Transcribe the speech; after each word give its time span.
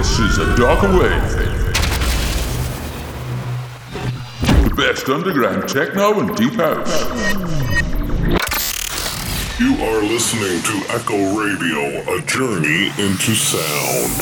This 0.00 0.18
is 0.18 0.38
a 0.38 0.56
darker 0.56 0.88
wave. 0.98 1.30
The 4.64 4.74
best 4.74 5.06
underground 5.10 5.68
techno 5.68 6.20
and 6.20 6.34
deep 6.38 6.54
house. 6.54 7.02
You 9.60 9.74
are 9.84 10.02
listening 10.02 10.62
to 10.62 10.94
Echo 10.94 11.38
Radio, 11.38 12.16
a 12.16 12.22
journey 12.22 12.86
into 12.96 13.34
sound. 13.34 14.16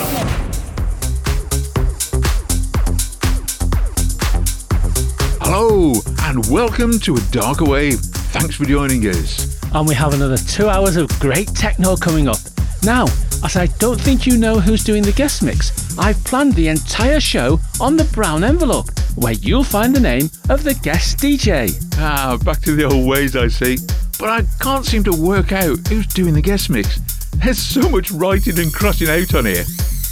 Hello, 5.40 5.92
and 6.22 6.44
welcome 6.50 6.98
to 6.98 7.14
A 7.14 7.20
Darker 7.30 7.66
Wave. 7.66 8.00
Thanks 8.00 8.56
for 8.56 8.64
joining 8.64 9.02
us. 9.06 9.62
And 9.72 9.86
we 9.86 9.94
have 9.94 10.12
another 10.12 10.38
two 10.38 10.68
hours 10.68 10.96
of 10.96 11.08
great 11.20 11.54
techno 11.54 11.94
coming 11.94 12.26
up. 12.26 12.38
Now, 12.82 13.06
as 13.44 13.56
I 13.56 13.66
don't 13.78 14.00
think 14.00 14.26
you 14.26 14.36
know 14.38 14.58
who's 14.58 14.84
doing 14.84 15.02
the 15.02 15.12
guest 15.12 15.42
mix, 15.42 15.96
I've 15.98 16.22
planned 16.24 16.54
the 16.54 16.68
entire 16.68 17.20
show 17.20 17.60
on 17.80 17.96
the 17.96 18.04
brown 18.04 18.44
envelope, 18.44 18.90
where 19.16 19.34
you'll 19.34 19.64
find 19.64 19.94
the 19.94 20.00
name 20.00 20.30
of 20.48 20.64
the 20.64 20.74
guest 20.74 21.18
DJ. 21.18 21.72
Ah, 21.98 22.38
back 22.44 22.60
to 22.62 22.74
the 22.74 22.84
old 22.84 23.06
ways, 23.06 23.36
I 23.36 23.48
see. 23.48 23.78
But 24.18 24.30
I 24.30 24.42
can't 24.60 24.84
seem 24.84 25.04
to 25.04 25.12
work 25.12 25.52
out 25.52 25.86
who's 25.88 26.06
doing 26.08 26.34
the 26.34 26.42
guest 26.42 26.70
mix. 26.70 27.00
There's 27.36 27.58
so 27.58 27.88
much 27.88 28.10
writing 28.10 28.58
and 28.58 28.72
crossing 28.72 29.08
out 29.08 29.34
on 29.34 29.46
here. 29.46 29.64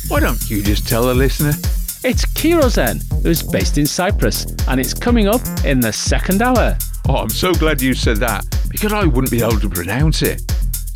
Why 0.08 0.20
don't 0.20 0.48
you 0.48 0.62
just 0.62 0.88
tell 0.88 1.06
the 1.06 1.14
listener? 1.14 1.52
It's 2.04 2.24
Kirozen, 2.24 3.02
who's 3.22 3.42
based 3.42 3.78
in 3.78 3.86
Cyprus, 3.86 4.46
and 4.68 4.78
it's 4.78 4.94
coming 4.94 5.26
up 5.26 5.40
in 5.64 5.80
the 5.80 5.92
second 5.92 6.42
hour. 6.42 6.76
Oh, 7.08 7.16
I'm 7.16 7.30
so 7.30 7.52
glad 7.52 7.80
you 7.80 7.94
said 7.94 8.18
that, 8.18 8.44
because 8.70 8.92
I 8.92 9.04
wouldn't 9.04 9.30
be 9.30 9.42
able 9.42 9.58
to 9.58 9.68
pronounce 9.68 10.22
it. 10.22 10.42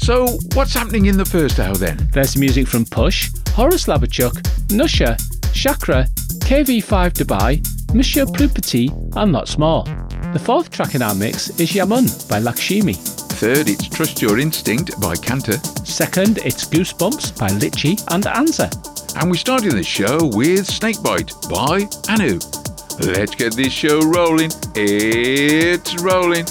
So, 0.00 0.38
what's 0.54 0.72
happening 0.72 1.06
in 1.06 1.18
the 1.18 1.26
first 1.26 1.60
hour 1.60 1.74
then? 1.74 2.08
There's 2.14 2.34
music 2.34 2.66
from 2.66 2.86
Push, 2.86 3.28
Horas 3.54 3.86
Labachuk, 3.86 4.32
Nusha, 4.68 5.14
Chakra, 5.52 6.06
KV5 6.40 7.12
Dubai, 7.12 7.94
Monsieur 7.94 8.24
Pluspetit, 8.24 8.90
and 9.16 9.32
lots 9.32 9.58
more. 9.58 9.84
The 10.32 10.40
fourth 10.42 10.70
track 10.70 10.94
in 10.94 11.02
our 11.02 11.14
mix 11.14 11.50
is 11.60 11.72
Yamun 11.72 12.28
by 12.30 12.40
Lakshimi. 12.40 12.96
Third, 12.96 13.68
it's 13.68 13.88
Trust 13.88 14.22
Your 14.22 14.38
Instinct 14.38 14.98
by 15.02 15.16
Canta. 15.16 15.58
Second, 15.86 16.38
it's 16.38 16.66
Goosebumps 16.66 17.38
by 17.38 17.48
Litchi 17.48 18.02
and 18.12 18.24
Anza. 18.24 18.70
And 19.20 19.30
we 19.30 19.36
started 19.36 19.72
the 19.72 19.82
show 19.82 20.18
with 20.32 20.66
Snakebite 20.66 21.50
by 21.50 21.86
Anu. 22.10 22.38
Let's 23.06 23.34
get 23.34 23.54
this 23.54 23.72
show 23.72 24.00
rolling. 24.00 24.50
It's 24.74 26.00
rolling. 26.02 26.46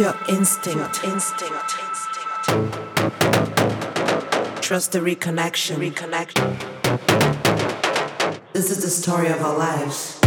Your 0.00 0.16
instinct. 0.30 1.04
Instinct. 1.04 1.68
Trust 4.62 4.92
the 4.92 4.98
reconnection. 4.98 5.76
Reconnect. 5.76 6.34
This 8.54 8.70
is 8.70 8.82
the 8.82 8.88
story 8.88 9.28
of 9.28 9.42
our 9.42 9.58
lives. 9.58 10.19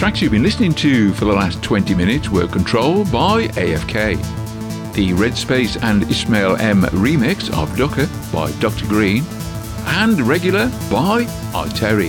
Tracks 0.00 0.22
you've 0.22 0.32
been 0.32 0.42
listening 0.42 0.72
to 0.76 1.12
for 1.12 1.26
the 1.26 1.32
last 1.34 1.62
20 1.62 1.94
minutes 1.94 2.30
were 2.30 2.46
controlled 2.46 3.12
by 3.12 3.48
AFK. 3.48 4.16
The 4.94 5.10
Redspace 5.10 5.76
and 5.82 6.04
Ismail 6.04 6.56
M 6.56 6.84
remix 6.84 7.50
of 7.50 7.68
Duhka 7.76 8.08
by 8.32 8.50
Dr. 8.60 8.86
Green 8.86 9.22
and 9.84 10.18
Regular 10.22 10.68
by 10.90 11.24
Aeteri. 11.52 12.08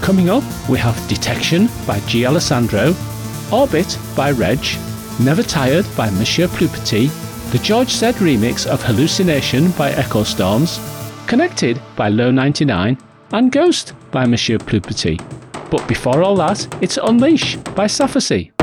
Coming 0.00 0.30
up, 0.30 0.44
we 0.68 0.78
have 0.78 0.96
Detection 1.08 1.68
by 1.88 1.98
G. 2.06 2.24
Alessandro, 2.24 2.94
Orbit 3.50 3.98
by 4.14 4.30
Reg, 4.30 4.64
Never 5.18 5.42
Tired 5.42 5.86
by 5.96 6.10
Monsieur 6.10 6.46
Pluspetit, 6.46 7.10
the 7.50 7.58
George 7.58 7.90
Said 7.90 8.14
remix 8.14 8.64
of 8.64 8.80
Hallucination 8.80 9.72
by 9.72 9.90
Echo 9.90 10.22
Storms, 10.22 10.78
Connected 11.26 11.82
by 11.96 12.10
Low 12.10 12.30
99, 12.30 12.96
and 13.32 13.50
Ghost 13.50 13.92
by 14.12 14.24
Monsieur 14.24 14.58
Pluspetit. 14.58 15.33
But 15.74 15.88
before 15.88 16.22
all 16.22 16.36
that, 16.36 16.68
it's 16.80 16.98
Unleash 16.98 17.56
by 17.74 17.86
Safacy. 17.86 18.53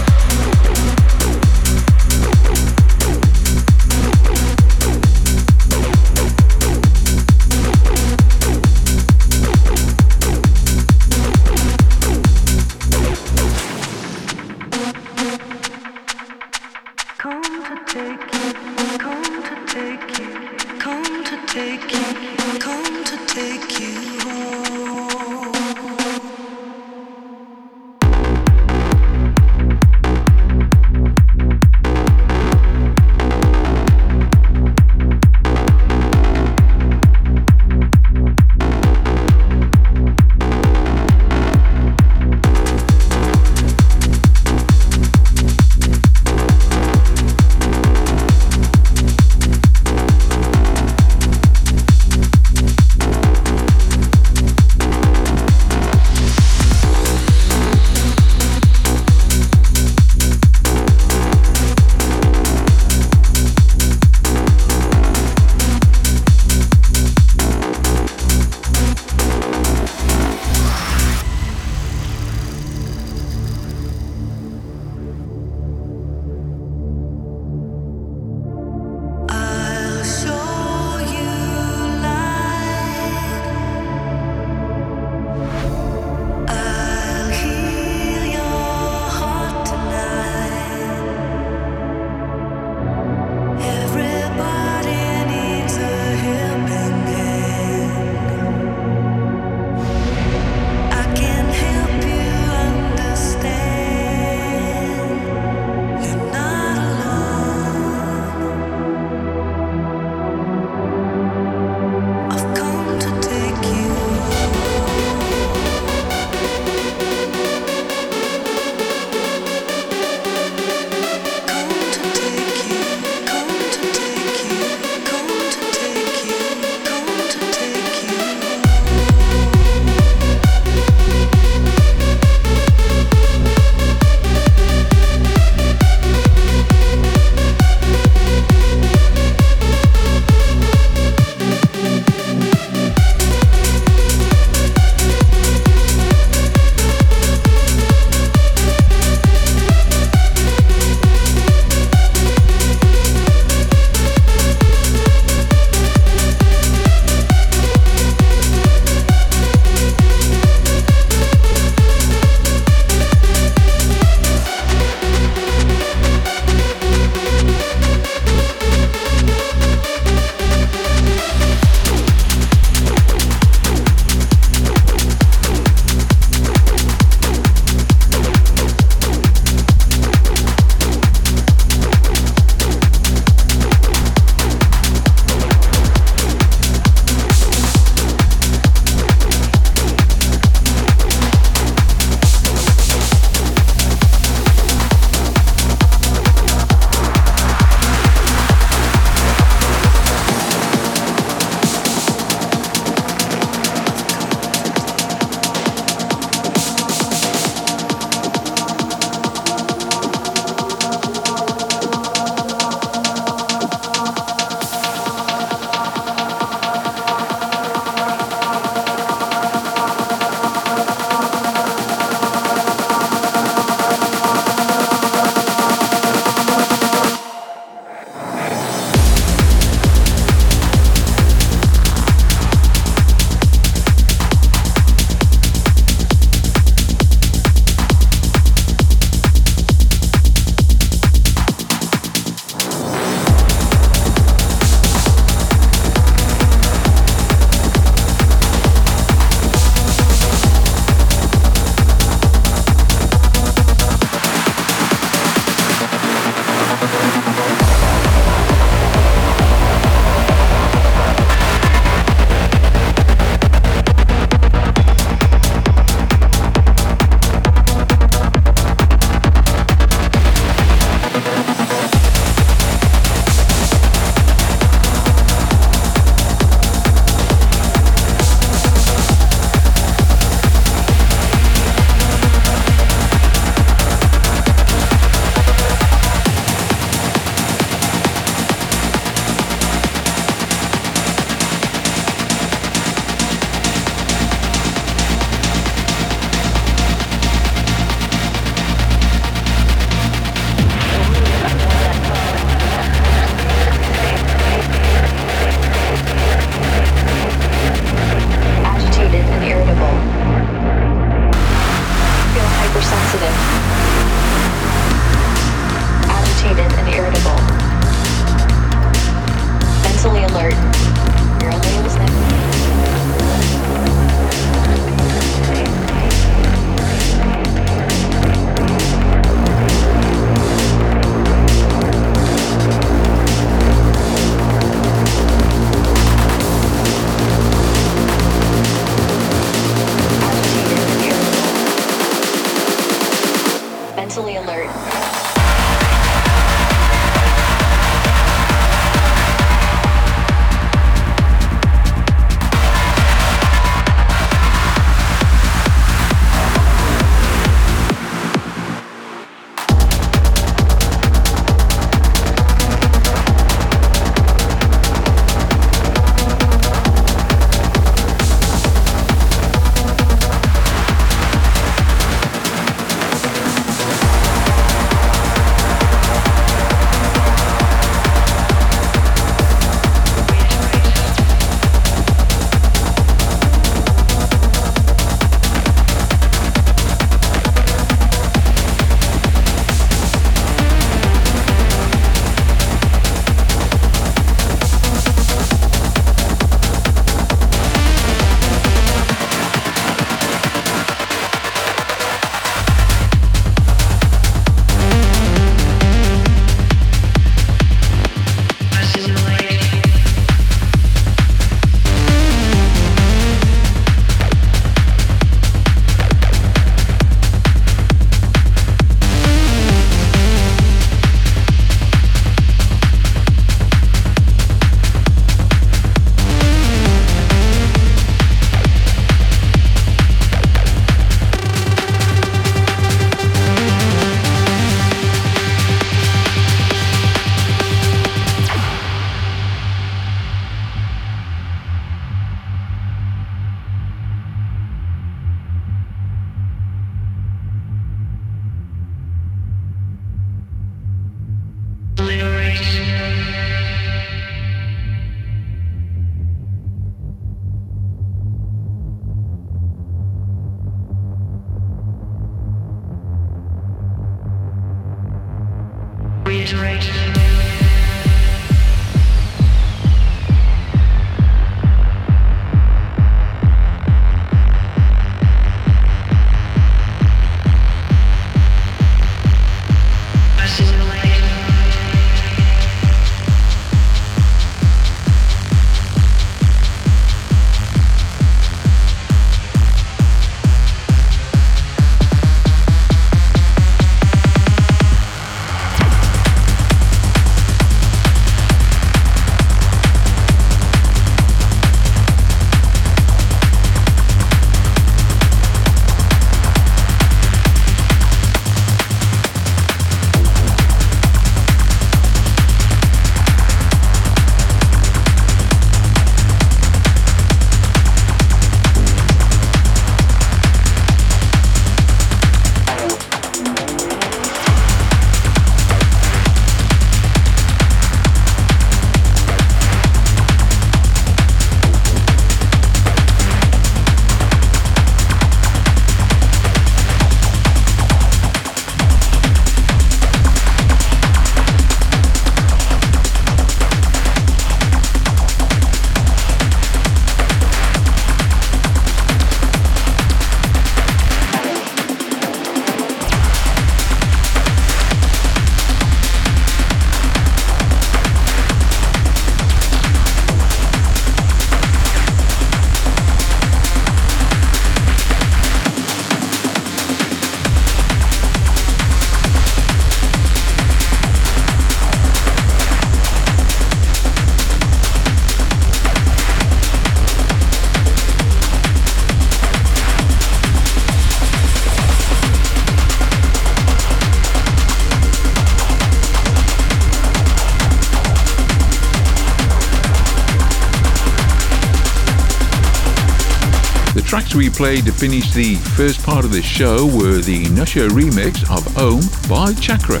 Tracks 594.32 594.44
we 594.44 594.48
played 594.48 594.86
to 594.86 594.92
finish 594.92 595.30
the 595.32 595.56
first 595.76 596.02
part 596.02 596.24
of 596.24 596.32
the 596.32 596.40
show 596.40 596.86
were 596.86 597.18
the 597.18 597.44
Nusha 597.46 597.88
remix 597.90 598.42
of 598.50 598.64
Ohm 598.78 599.02
by 599.28 599.52
Chakra, 599.60 600.00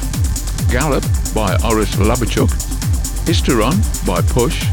Gallop 0.70 1.02
by 1.34 1.54
Horas 1.56 1.94
Labachuk, 1.96 2.48
Isteron 3.26 3.76
by 4.06 4.22
Push, 4.22 4.64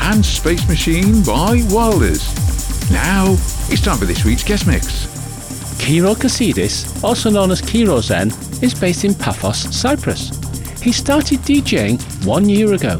and 0.00 0.24
Space 0.24 0.68
Machine 0.68 1.24
by 1.24 1.62
Wilders. 1.70 2.22
Now, 2.92 3.32
it's 3.68 3.80
time 3.80 3.98
for 3.98 4.04
this 4.04 4.24
week's 4.24 4.44
guest 4.44 4.66
mix. 4.66 5.06
Kiro 5.82 6.14
Kesidis, 6.14 7.02
also 7.02 7.30
known 7.30 7.50
as 7.50 7.62
Kiro 7.62 8.00
Zen, 8.00 8.28
is 8.62 8.74
based 8.74 9.04
in 9.04 9.14
Paphos, 9.14 9.72
Cyprus. 9.74 10.30
He 10.80 10.92
started 10.92 11.40
DJing 11.40 12.00
one 12.24 12.48
year 12.48 12.74
ago. 12.74 12.98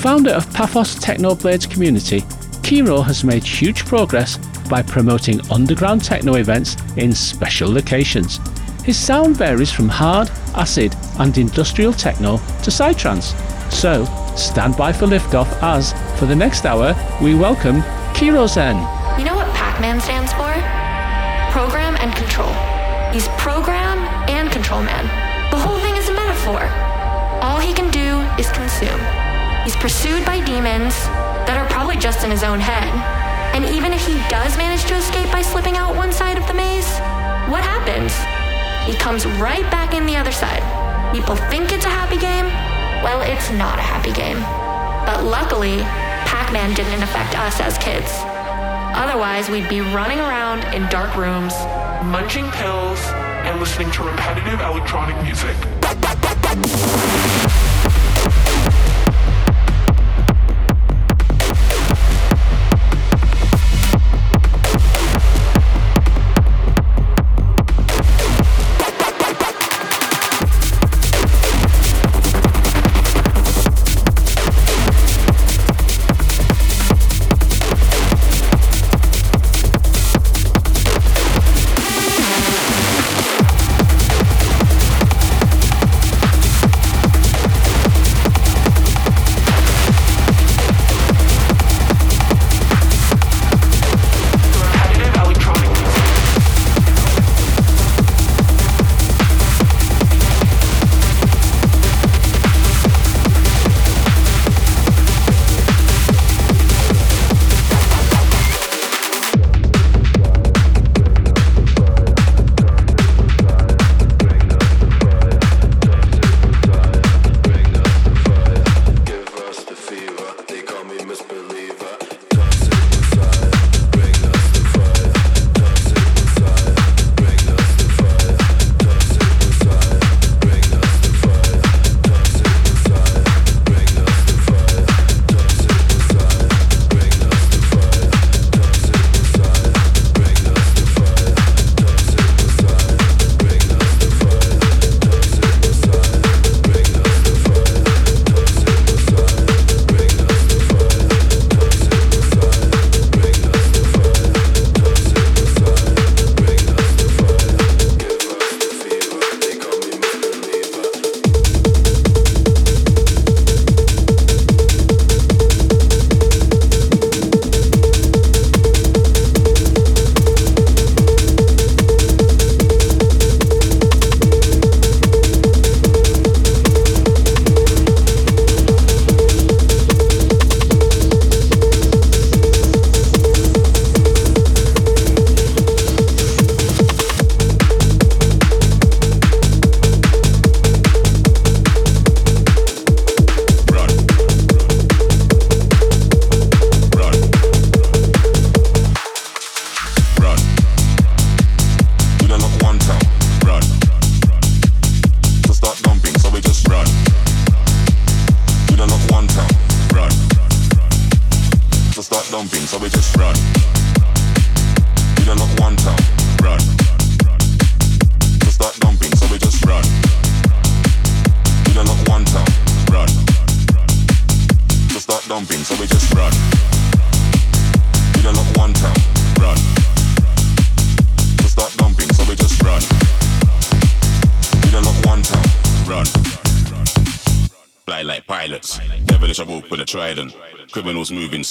Founder 0.00 0.30
of 0.30 0.50
Paphos 0.54 0.94
Techno 0.94 1.34
Blades 1.34 1.66
community, 1.66 2.20
Kiro 2.62 3.04
has 3.04 3.24
made 3.24 3.44
huge 3.44 3.84
progress 3.84 4.38
by 4.68 4.82
promoting 4.82 5.40
underground 5.50 6.04
techno 6.04 6.34
events 6.34 6.76
in 6.96 7.12
special 7.12 7.70
locations. 7.72 8.40
His 8.84 8.98
sound 8.98 9.36
varies 9.36 9.72
from 9.72 9.88
hard, 9.88 10.30
acid, 10.54 10.94
and 11.18 11.36
industrial 11.38 11.92
techno 11.92 12.36
to 12.36 12.70
psytrance. 12.70 13.32
So, 13.72 14.04
stand 14.36 14.76
by 14.76 14.92
for 14.92 15.06
liftoff 15.06 15.50
as, 15.62 15.92
for 16.18 16.26
the 16.26 16.36
next 16.36 16.66
hour, 16.66 16.94
we 17.22 17.34
welcome 17.34 17.82
Kiro 18.12 18.48
Zen. 18.48 18.76
You 19.18 19.24
know 19.24 19.34
what 19.34 19.48
Pac 19.54 19.80
Man 19.80 20.00
stands 20.00 20.32
for? 20.32 20.52
Program 21.50 21.96
and 21.96 22.14
control. 22.14 22.52
He's 23.12 23.28
program 23.40 23.98
and 24.28 24.50
control 24.50 24.82
man. 24.82 25.04
The 25.50 25.58
whole 25.58 25.78
thing 25.78 25.96
is 25.96 26.08
a 26.08 26.14
metaphor. 26.14 26.66
All 27.40 27.58
he 27.58 27.72
can 27.72 27.90
do 27.90 28.20
is 28.38 28.50
consume. 28.52 29.00
He's 29.64 29.76
pursued 29.76 30.26
by 30.26 30.44
demons 30.44 30.94
that 31.46 31.56
are 31.56 31.68
probably 31.70 31.96
just 31.96 32.22
in 32.24 32.30
his 32.30 32.42
own 32.42 32.60
head. 32.60 33.23
And 33.54 33.64
even 33.66 33.92
if 33.92 34.04
he 34.04 34.14
does 34.28 34.58
manage 34.58 34.84
to 34.86 34.96
escape 34.96 35.30
by 35.30 35.40
slipping 35.40 35.76
out 35.76 35.94
one 35.94 36.12
side 36.12 36.36
of 36.36 36.44
the 36.48 36.54
maze, 36.54 36.90
what 37.46 37.62
happens? 37.62 38.12
He 38.84 38.98
comes 38.98 39.26
right 39.38 39.62
back 39.70 39.94
in 39.94 40.06
the 40.06 40.16
other 40.16 40.32
side. 40.32 40.62
People 41.14 41.36
think 41.36 41.70
it's 41.70 41.86
a 41.86 41.88
happy 41.88 42.18
game. 42.18 42.46
Well, 43.04 43.20
it's 43.22 43.52
not 43.52 43.78
a 43.78 43.82
happy 43.82 44.12
game. 44.12 44.42
But 45.06 45.22
luckily, 45.22 45.78
Pac 46.26 46.52
Man 46.52 46.74
didn't 46.74 47.00
affect 47.00 47.38
us 47.38 47.60
as 47.60 47.78
kids. 47.78 48.10
Otherwise, 48.98 49.48
we'd 49.48 49.68
be 49.68 49.80
running 49.80 50.18
around 50.18 50.64
in 50.74 50.88
dark 50.90 51.14
rooms, 51.16 51.54
munching 52.10 52.50
pills, 52.58 52.98
and 53.46 53.60
listening 53.60 53.90
to 53.92 54.02
repetitive 54.02 54.60
electronic 54.60 55.14
music. 55.22 55.54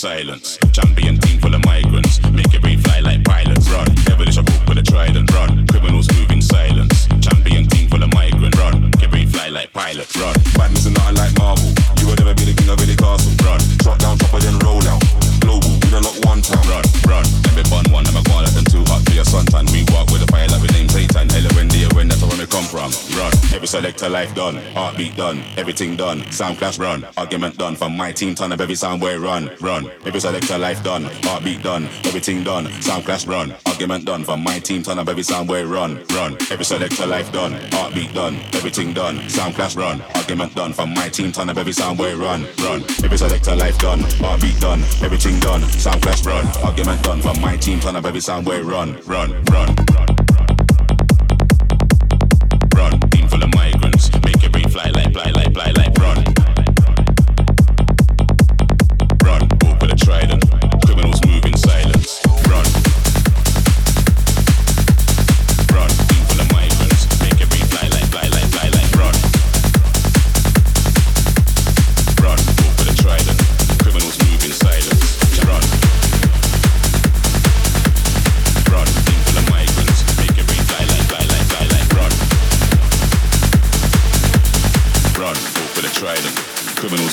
Silence. 0.03 0.59
Champion 0.73 1.15
team 1.17 1.39
full 1.39 1.55
of 1.55 1.63
migrants. 1.63 2.19
Make 2.35 2.51
your 2.51 2.59
brain 2.59 2.77
fly 2.77 2.99
like 2.99 3.23
pilots. 3.23 3.69
Run. 3.71 3.87
Devilish 4.03 4.37
I 4.37 4.41
walk 4.41 4.67
with 4.67 4.77
a 4.77 4.83
trident. 4.83 5.31
Run. 5.31 5.65
Criminals 5.67 6.11
move 6.11 6.29
in 6.29 6.41
silence. 6.41 7.07
Champion 7.23 7.63
team 7.71 7.87
full 7.87 8.03
of 8.03 8.11
migrants. 8.13 8.59
Run. 8.59 8.81
Make 8.83 8.99
Your 8.99 9.11
brain 9.11 9.29
fly 9.29 9.47
like 9.47 9.71
pilots. 9.71 10.11
Run. 10.19 10.35
Badness 10.59 10.87
is 10.87 10.91
nothing 10.91 11.15
like 11.15 11.31
marble. 11.39 11.71
You 12.03 12.07
will 12.07 12.19
never 12.19 12.35
be 12.35 12.43
the 12.43 12.51
king 12.51 12.67
of 12.67 12.83
any 12.83 12.97
castle. 12.99 13.31
Run. 13.47 13.63
Drop 13.79 13.97
down, 14.03 14.19
chopper, 14.19 14.43
then 14.43 14.59
roll 14.59 14.83
out. 14.91 14.99
Global, 15.39 15.71
we 15.71 15.87
don't 15.87 16.03
lock 16.03 16.19
one 16.27 16.41
time. 16.43 16.67
Run, 16.67 16.83
run. 17.07 17.25
Let 17.47 17.55
me 17.55 17.63
bun 17.71 17.87
one, 17.95 18.03
I'm 18.03 18.19
a 18.19 18.23
gone 18.27 18.43
them 18.51 18.67
too 18.67 18.83
hot 18.91 19.07
for 19.07 19.15
your 19.15 19.23
suntan. 19.23 19.71
We 19.71 19.87
walk 19.95 20.11
with 20.11 20.27
a 20.27 20.27
fire 20.27 20.51
like 20.51 20.67
we 20.67 20.67
name 20.75 20.89
Satan. 20.91 21.31
Hella 21.31 21.47
when 21.55 22.07
that's 22.07 22.21
where 22.23 22.37
we 22.37 22.45
come 22.45 22.65
from. 22.65 22.91
Run. 23.17 23.31
Every 23.53 23.67
selector 23.67 24.09
life 24.09 24.33
done. 24.35 24.55
Heartbeat 24.73 25.15
done. 25.15 25.43
Everything 25.57 25.95
done. 25.95 26.29
Sound 26.31 26.57
clash 26.57 26.77
run. 26.77 27.05
Argument 27.17 27.52
my 27.97 28.11
team, 28.11 28.35
turn 28.35 28.51
up 28.51 28.61
every 28.61 28.75
sound 28.75 29.01
boy 29.01 29.17
run, 29.19 29.49
run. 29.61 29.89
Every 30.05 30.19
selector 30.19 30.57
life 30.57 30.83
done. 30.83 31.03
Heartbeat 31.23 31.63
done. 31.63 31.85
Everything 32.05 32.43
done. 32.43 32.71
Sound 32.81 33.05
clash 33.05 33.25
run. 33.25 33.53
Argument 33.65 34.05
done. 34.05 34.23
From 34.23 34.43
my 34.43 34.59
team, 34.59 34.83
turn 34.83 34.99
up 34.99 35.09
every 35.09 35.23
sound 35.23 35.47
boy 35.47 35.65
run, 35.65 36.03
run. 36.13 36.37
Every 36.51 36.65
selector 36.65 37.05
life 37.05 37.31
done. 37.31 37.53
Heartbeat 37.71 38.13
done. 38.13 38.35
Everything 38.53 38.93
done. 38.93 39.27
Sound 39.29 39.55
clash 39.55 39.75
run. 39.75 40.01
Argument 40.15 40.55
done. 40.55 40.73
From 40.73 40.93
my 40.93 41.09
team, 41.09 41.31
turn 41.31 41.49
up 41.49 41.57
every 41.57 41.73
sound 41.73 41.97
boy 41.97 42.15
run, 42.15 42.45
run. 42.59 42.83
Every 43.03 43.17
selector 43.17 43.55
life 43.55 43.77
done. 43.79 43.99
Heartbeat 44.19 44.59
done. 44.59 44.81
Everything 45.01 45.39
done. 45.39 45.61
Sound 45.63 46.01
clash 46.01 46.25
run. 46.25 46.45
Argument 46.63 47.03
done. 47.03 47.21
From 47.21 47.39
my 47.41 47.57
team, 47.57 47.79
ton 47.79 47.95
of 47.95 48.05
every 48.05 48.21
sound 48.21 48.45
boy 48.45 48.61
run, 48.61 48.97
run. 49.05 49.43
Run. 49.45 49.82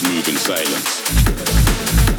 Move 0.03 0.29
in 0.29 0.37
silence. 0.37 2.10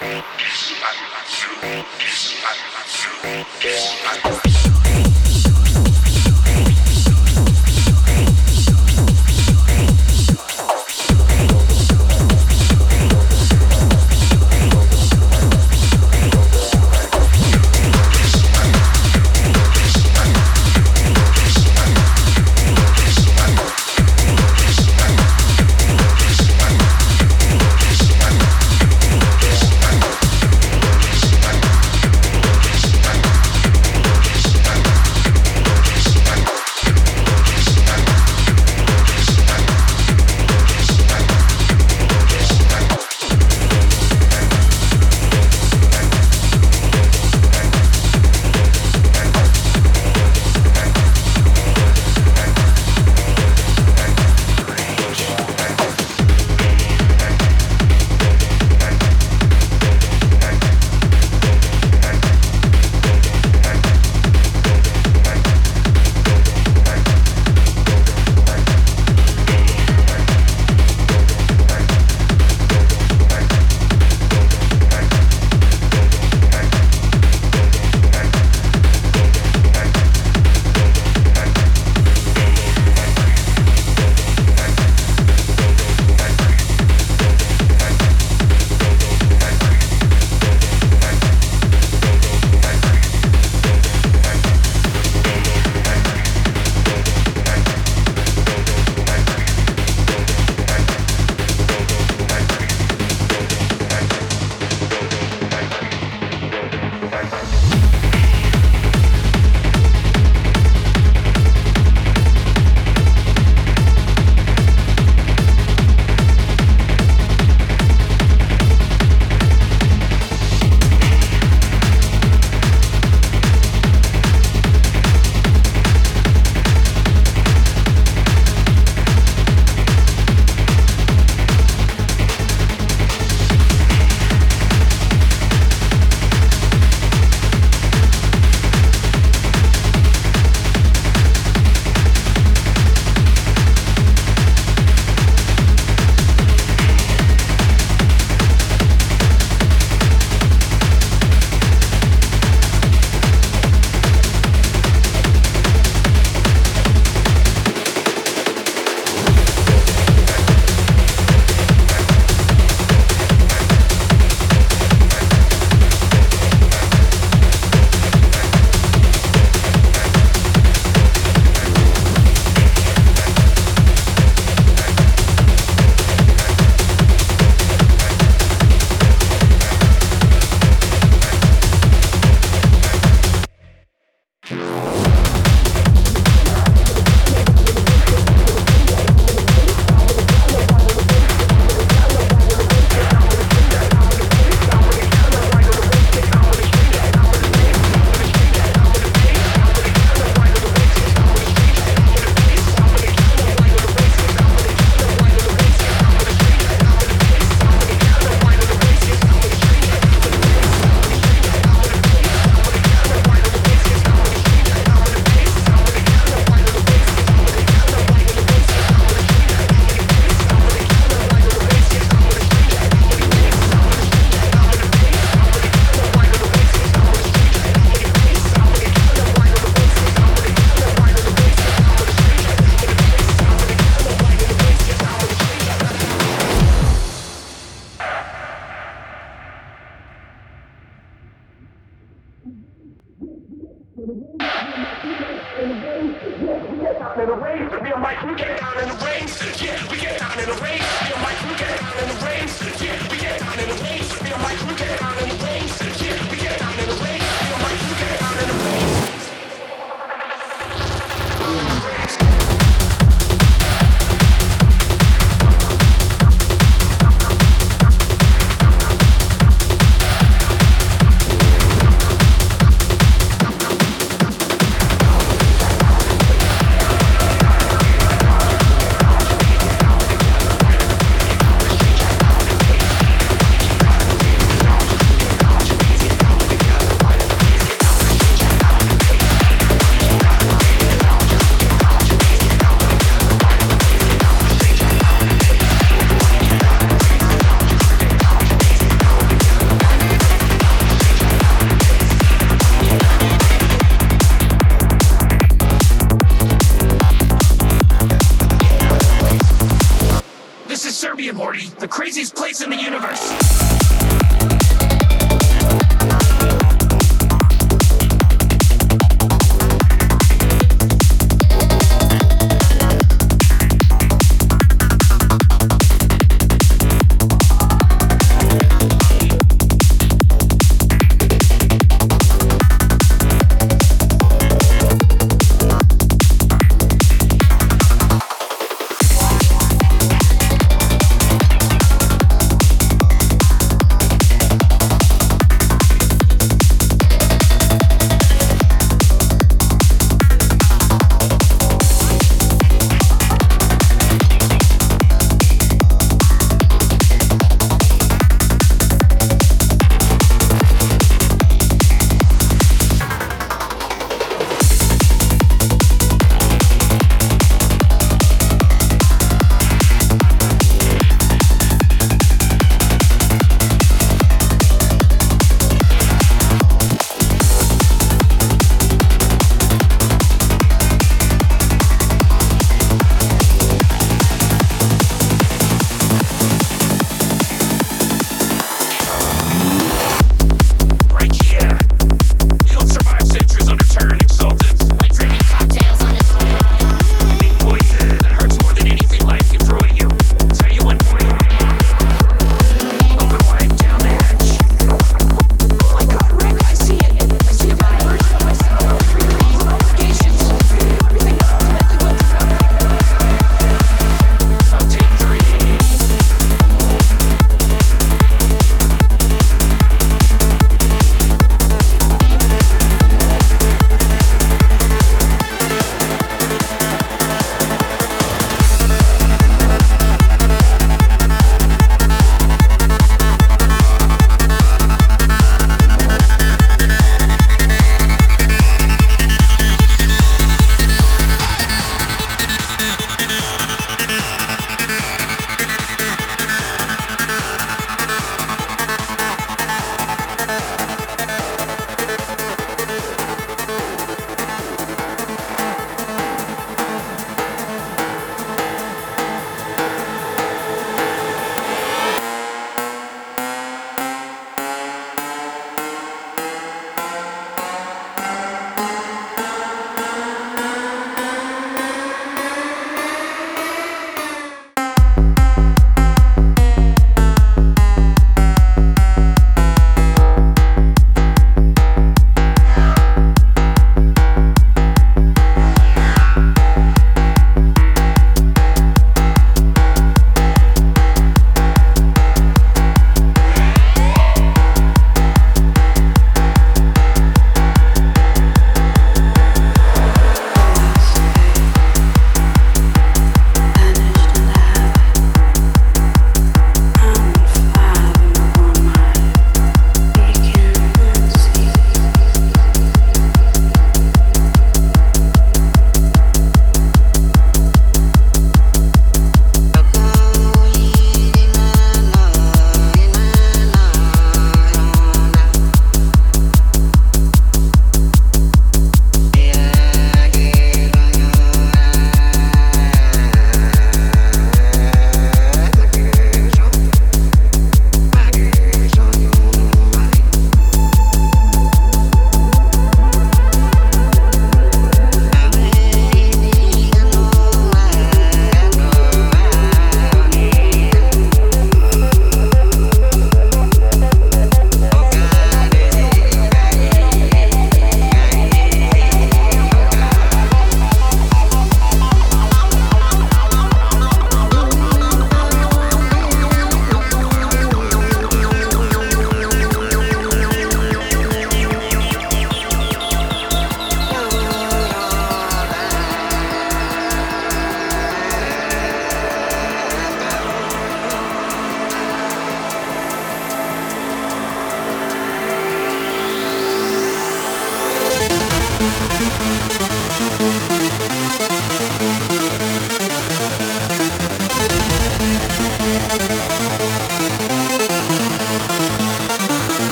Thank 0.00 0.24
you. 4.84 4.87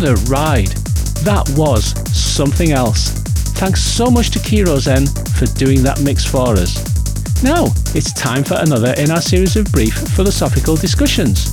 What 0.00 0.08
a 0.08 0.30
ride! 0.30 0.68
That 1.24 1.46
was 1.54 1.92
something 2.16 2.72
else. 2.72 3.10
Thanks 3.60 3.82
so 3.82 4.10
much 4.10 4.30
to 4.30 4.38
Kiro 4.38 4.78
Zen 4.78 5.06
for 5.36 5.44
doing 5.58 5.82
that 5.82 6.00
mix 6.00 6.24
for 6.24 6.56
us. 6.56 6.72
Now, 7.42 7.66
it's 7.94 8.14
time 8.14 8.42
for 8.42 8.54
another 8.54 8.94
in 8.96 9.10
our 9.10 9.20
series 9.20 9.56
of 9.56 9.70
brief 9.70 9.92
philosophical 9.92 10.76
discussions. 10.76 11.52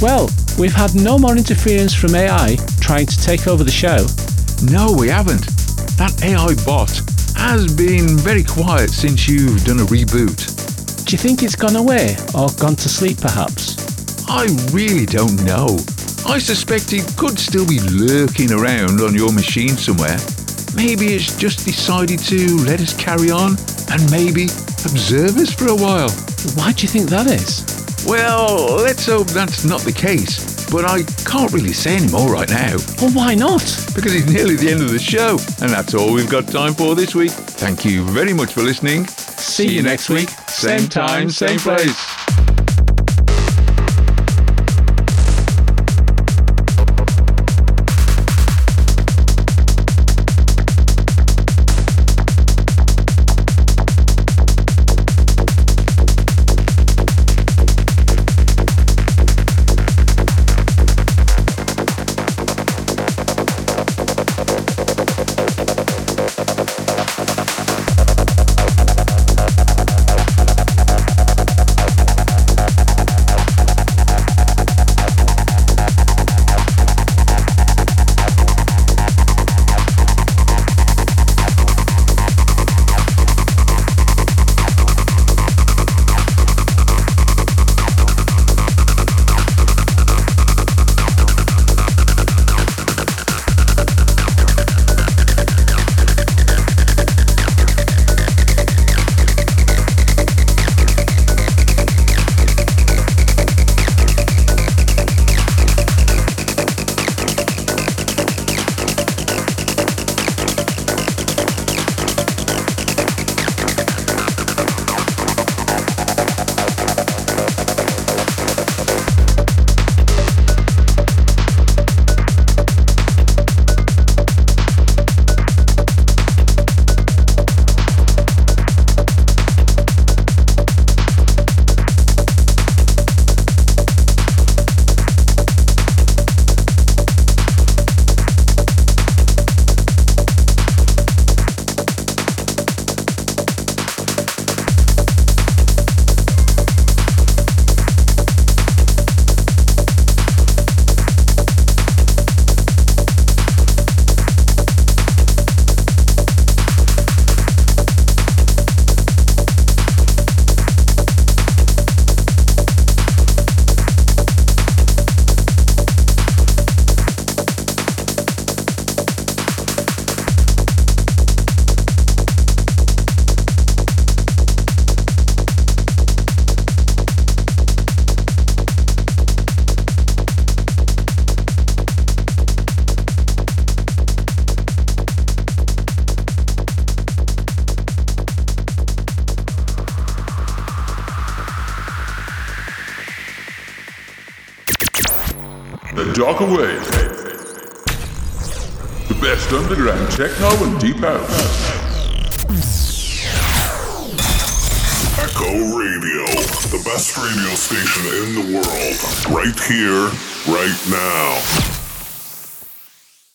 Well, 0.00 0.30
we've 0.60 0.72
had 0.72 0.94
no 0.94 1.18
more 1.18 1.36
interference 1.36 1.92
from 1.92 2.14
AI 2.14 2.56
trying 2.80 3.06
to 3.06 3.16
take 3.20 3.48
over 3.48 3.64
the 3.64 3.70
show. 3.72 4.06
No, 4.70 4.92
we 4.92 5.08
haven't. 5.08 5.46
That 5.98 6.14
AI 6.22 6.54
bot 6.64 7.02
has 7.34 7.74
been 7.74 8.16
very 8.16 8.44
quiet 8.44 8.90
since 8.90 9.26
you've 9.26 9.64
done 9.64 9.80
a 9.80 9.86
reboot. 9.86 10.38
Do 11.04 11.16
you 11.16 11.18
think 11.18 11.42
it's 11.42 11.56
gone 11.56 11.74
away 11.74 12.16
or 12.32 12.48
gone 12.60 12.76
to 12.76 12.88
sleep 12.88 13.18
perhaps? 13.18 13.74
I 14.28 14.46
really 14.70 15.04
don't 15.04 15.42
know. 15.42 15.80
I 16.26 16.38
suspect 16.38 16.92
it 16.92 17.04
could 17.16 17.38
still 17.38 17.66
be 17.66 17.80
lurking 17.80 18.52
around 18.52 19.00
on 19.00 19.14
your 19.14 19.32
machine 19.32 19.76
somewhere. 19.76 20.16
Maybe 20.74 21.14
it's 21.14 21.36
just 21.36 21.64
decided 21.64 22.18
to 22.20 22.56
let 22.64 22.80
us 22.80 22.94
carry 22.94 23.30
on 23.30 23.56
and 23.90 24.10
maybe 24.10 24.44
observe 24.84 25.36
us 25.36 25.52
for 25.52 25.68
a 25.68 25.74
while. 25.74 26.10
Why 26.54 26.72
do 26.72 26.82
you 26.82 26.88
think 26.88 27.10
that 27.10 27.26
is? 27.26 27.66
Well, 28.06 28.76
let's 28.76 29.06
hope 29.06 29.28
that's 29.28 29.64
not 29.64 29.80
the 29.82 29.92
case. 29.92 30.50
But 30.70 30.86
I 30.86 31.02
can't 31.28 31.52
really 31.52 31.74
say 31.74 31.96
any 31.96 32.10
more 32.10 32.32
right 32.32 32.48
now. 32.48 32.76
Well, 33.00 33.10
why 33.12 33.34
not? 33.34 33.60
Because 33.94 34.14
it's 34.14 34.30
nearly 34.32 34.56
the 34.56 34.70
end 34.70 34.80
of 34.80 34.90
the 34.90 34.98
show, 34.98 35.32
and 35.60 35.70
that's 35.70 35.92
all 35.92 36.14
we've 36.14 36.30
got 36.30 36.48
time 36.48 36.72
for 36.72 36.94
this 36.94 37.14
week. 37.14 37.32
Thank 37.32 37.84
you 37.84 38.04
very 38.04 38.32
much 38.32 38.54
for 38.54 38.62
listening. 38.62 39.06
See 39.06 39.68
you 39.68 39.82
next 39.82 40.08
week, 40.08 40.30
Same 40.48 40.88
time, 40.88 41.28
same 41.28 41.58
place. 41.58 42.51